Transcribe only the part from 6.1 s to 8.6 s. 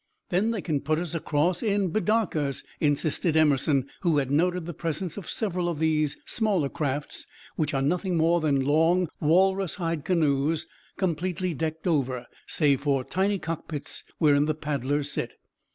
smaller crafts, which are nothing more